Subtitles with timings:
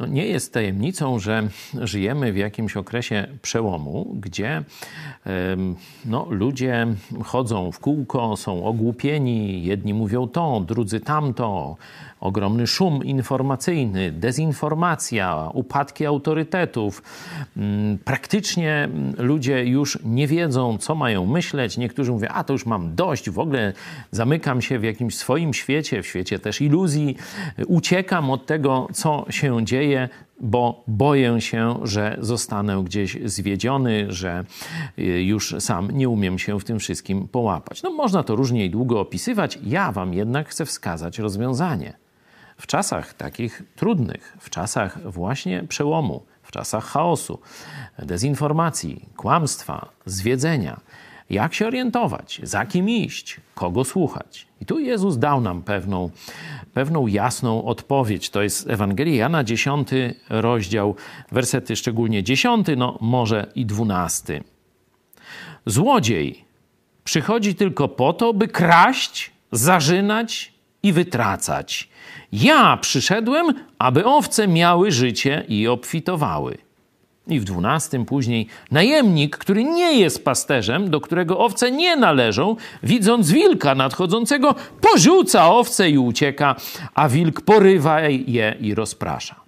[0.00, 4.62] No, nie jest tajemnicą, że żyjemy w jakimś okresie przełomu, gdzie
[6.04, 6.86] no, ludzie
[7.24, 11.76] chodzą w kółko, są ogłupieni, jedni mówią to, drudzy tamto,
[12.20, 17.02] ogromny szum informacyjny, dezinformacja, upadki autorytetów.
[17.56, 18.88] Mm, praktycznie
[19.18, 21.78] ludzie już nie wiedzą, co mają myśleć.
[21.78, 23.72] Niektórzy mówią, a to już mam dość, w ogóle
[24.10, 27.16] zamykam się w jakimś swoim świecie, w świecie też iluzji,
[27.66, 29.89] uciekam od tego, co się dzieje,
[30.40, 34.44] bo boję się, że zostanę gdzieś zwiedziony, że
[34.98, 37.82] y, już sam nie umiem się w tym wszystkim połapać.
[37.82, 41.92] No można to różnie i długo opisywać, ja wam jednak chcę wskazać rozwiązanie.
[42.56, 47.38] W czasach takich trudnych, w czasach właśnie przełomu, w czasach chaosu,
[47.98, 50.80] dezinformacji, kłamstwa, zwiedzenia,
[51.30, 54.46] jak się orientować, za kim iść, kogo słuchać.
[54.60, 56.10] I tu Jezus dał nam pewną,
[56.74, 58.30] pewną jasną odpowiedź.
[58.30, 59.88] To jest Ewangelia Jana, 10
[60.28, 60.94] rozdział,
[61.32, 64.42] wersety szczególnie 10, no może i 12.
[65.66, 66.44] Złodziej
[67.04, 71.88] przychodzi tylko po to, by kraść, zarzynać i wytracać.
[72.32, 73.46] Ja przyszedłem,
[73.78, 76.58] aby owce miały życie i obfitowały.
[77.30, 83.30] I w dwunastym później najemnik, który nie jest pasterzem, do którego owce nie należą, widząc
[83.30, 86.56] wilka nadchodzącego, porzuca owce i ucieka,
[86.94, 89.40] a wilk porywa je i rozprasza.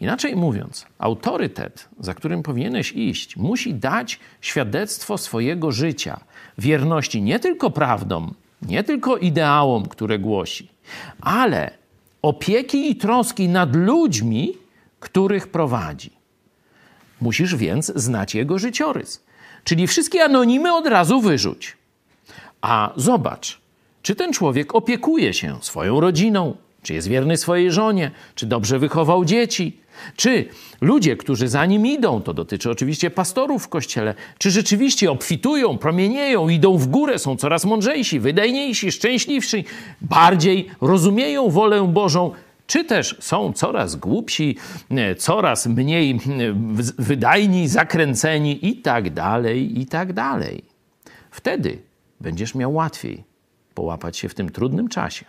[0.00, 6.20] Inaczej mówiąc, autorytet, za którym powinieneś iść, musi dać świadectwo swojego życia,
[6.58, 10.68] wierności nie tylko prawdom, nie tylko ideałom, które głosi,
[11.20, 11.70] ale
[12.22, 14.52] opieki i troski nad ludźmi,
[15.00, 16.21] których prowadzi.
[17.22, 19.22] Musisz więc znać jego życiorys.
[19.64, 21.76] Czyli wszystkie anonimy od razu wyrzuć.
[22.60, 23.60] A zobacz,
[24.02, 29.24] czy ten człowiek opiekuje się swoją rodziną, czy jest wierny swojej żonie, czy dobrze wychował
[29.24, 29.76] dzieci,
[30.16, 30.48] czy
[30.80, 36.48] ludzie, którzy za nim idą, to dotyczy oczywiście pastorów w kościele, czy rzeczywiście obfitują, promienieją,
[36.48, 39.64] idą w górę, są coraz mądrzejsi, wydajniejsi, szczęśliwsi,
[40.00, 42.30] bardziej rozumieją wolę Bożą,
[42.66, 44.56] czy też są coraz głupsi,
[45.18, 46.20] coraz mniej
[46.98, 50.64] wydajni, zakręceni i tak dalej, i tak dalej.
[51.30, 51.78] Wtedy
[52.20, 53.24] będziesz miał łatwiej
[53.74, 55.24] połapać się w tym trudnym czasie.